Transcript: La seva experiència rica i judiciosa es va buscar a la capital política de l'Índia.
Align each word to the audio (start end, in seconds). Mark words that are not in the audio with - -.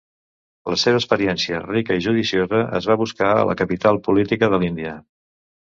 La 0.73 0.77
seva 0.83 0.97
experiència 1.01 1.59
rica 1.65 1.99
i 1.99 2.01
judiciosa 2.07 2.63
es 2.81 2.89
va 2.93 2.97
buscar 3.03 3.29
a 3.37 3.47
la 3.53 3.59
capital 3.63 4.03
política 4.11 4.53
de 4.57 4.63
l'Índia. 4.67 4.99